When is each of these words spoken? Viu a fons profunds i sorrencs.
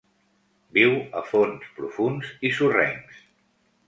Viu 0.77 0.95
a 1.19 1.21
fons 1.31 1.67
profunds 1.79 2.31
i 2.49 2.51
sorrencs. 2.61 3.21